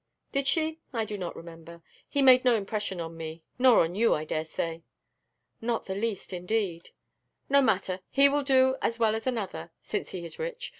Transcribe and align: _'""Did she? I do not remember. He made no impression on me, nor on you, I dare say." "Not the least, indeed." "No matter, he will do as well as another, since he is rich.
_'""Did 0.31 0.47
she? 0.47 0.79
I 0.91 1.05
do 1.05 1.15
not 1.15 1.35
remember. 1.35 1.83
He 2.09 2.23
made 2.23 2.43
no 2.43 2.55
impression 2.55 2.99
on 2.99 3.15
me, 3.15 3.43
nor 3.59 3.81
on 3.81 3.93
you, 3.93 4.15
I 4.15 4.25
dare 4.25 4.45
say." 4.45 4.81
"Not 5.61 5.85
the 5.85 5.93
least, 5.93 6.33
indeed." 6.33 6.89
"No 7.49 7.61
matter, 7.61 7.99
he 8.09 8.27
will 8.27 8.41
do 8.41 8.77
as 8.81 8.97
well 8.97 9.13
as 9.13 9.27
another, 9.27 9.69
since 9.79 10.09
he 10.09 10.25
is 10.25 10.39
rich. 10.39 10.69